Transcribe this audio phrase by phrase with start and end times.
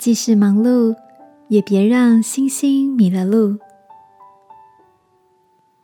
[0.00, 0.96] 即使忙碌，
[1.48, 3.58] 也别让星星迷了路。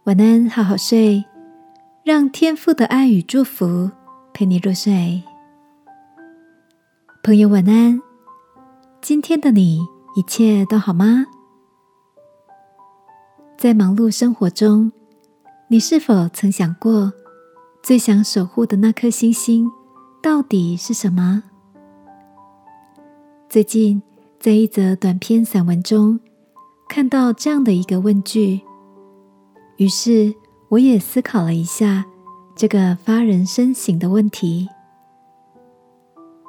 [0.04, 1.22] 晚安，好好睡，
[2.03, 3.90] 让天父的爱与祝福
[4.33, 5.22] 陪你入睡。
[7.22, 8.01] 朋友，晚安。
[9.02, 9.80] 今天的你
[10.17, 11.26] 一切都好吗？
[13.58, 14.90] 在忙碌生活中，
[15.69, 17.12] 你是否曾想过，
[17.83, 19.70] 最想守护的那颗星星
[20.23, 21.42] 到底是什么？
[23.48, 24.02] 最近，
[24.41, 26.18] 在一则短篇散文中，
[26.88, 28.60] 看到这样的一个问句。
[29.77, 30.34] 于是，
[30.69, 32.05] 我也思考了一下
[32.56, 34.69] 这个发人深省的问题。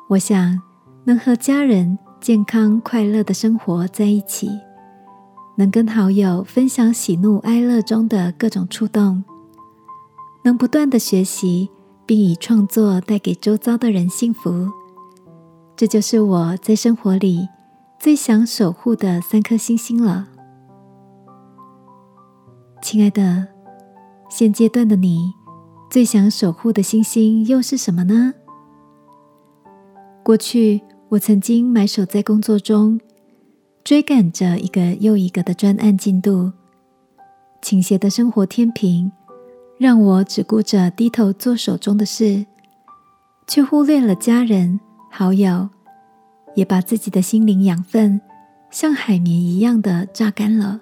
[0.09, 0.59] 我想，
[1.05, 4.49] 能和家人健康快乐的生活在一起，
[5.55, 9.23] 能跟好友分享喜怒哀乐中的各种触动，
[10.43, 11.69] 能不断的学习，
[12.07, 14.71] 并以创作带给周遭的人幸福，
[15.77, 17.47] 这就是我在生活里
[17.99, 20.27] 最想守护的三颗星星了。
[22.81, 23.47] 亲爱的，
[24.27, 25.31] 现阶段的你
[25.87, 28.33] 最想守护的星星又是什么呢？
[30.23, 32.99] 过去我曾经埋首在工作中，
[33.83, 36.51] 追赶着一个又一个的专案进度，
[37.61, 39.11] 倾斜的生活天平
[39.77, 42.47] 让我只顾着低头做手中的事，
[43.45, 44.79] 却忽略了家人、
[45.09, 45.69] 好友，
[46.55, 48.21] 也把自己的心灵养分
[48.69, 50.81] 像海绵一样的榨干了。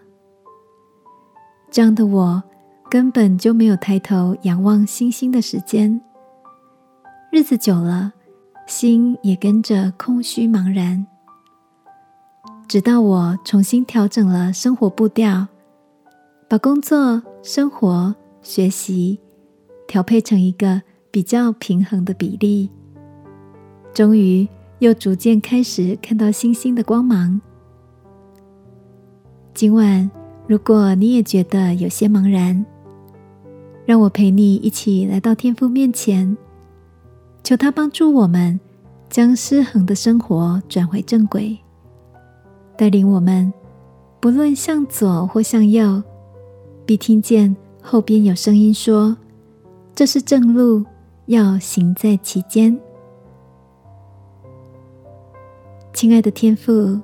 [1.71, 2.43] 这样的我，
[2.89, 5.99] 根本就没有抬头仰望星星的时间。
[7.31, 8.13] 日子久了，
[8.65, 11.05] 心也跟着空虚茫然。
[12.67, 15.47] 直到我重新调整了生活步调，
[16.49, 19.19] 把工作、生活、学习
[19.87, 20.81] 调配成一个
[21.11, 22.71] 比较平衡的比例，
[23.95, 24.45] 终于
[24.79, 27.39] 又逐渐开始看到星星的光芒。
[29.53, 30.11] 今晚。
[30.47, 32.63] 如果你也觉得有些茫然，
[33.83, 36.37] 让我陪你一起来到天父面前，
[37.43, 38.59] 求他帮助我们
[39.09, 41.57] 将失衡的生活转回正轨，
[42.77, 43.51] 带领我们
[44.19, 46.03] 不论向左或向右，
[46.85, 49.17] 必听见后边有声音说
[49.95, 50.85] ：“这是正路，
[51.25, 52.79] 要行在其间。”
[55.95, 56.99] 亲爱的天父，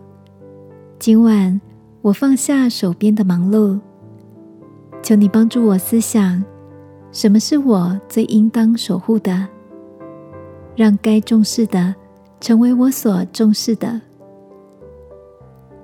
[0.99, 1.61] 今晚。
[2.01, 3.79] 我放下手边的忙碌，
[5.01, 6.43] 求你帮助我思想，
[7.09, 9.47] 什么是我最应当守护的，
[10.75, 11.95] 让该重视的
[12.41, 14.01] 成为我所重视的。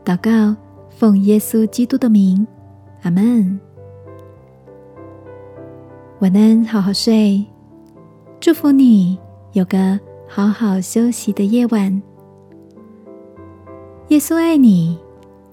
[0.04, 0.54] 祷告，
[0.90, 2.46] 奉耶稣基督的名，
[3.04, 3.58] 阿门。
[6.20, 7.46] 晚安，好好睡，
[8.42, 9.18] 祝福你
[9.54, 9.98] 有个
[10.28, 12.02] 好好休息的夜晚。
[14.18, 14.98] 耶稣爱你。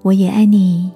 [0.00, 0.90] 我也爱你。